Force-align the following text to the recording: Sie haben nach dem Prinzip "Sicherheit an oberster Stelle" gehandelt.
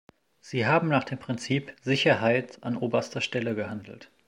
Sie 0.39 0.65
haben 0.65 0.87
nach 0.87 1.03
dem 1.03 1.19
Prinzip 1.19 1.75
"Sicherheit 1.83 2.63
an 2.63 2.75
oberster 2.75 3.21
Stelle" 3.21 3.53
gehandelt. 3.53 4.09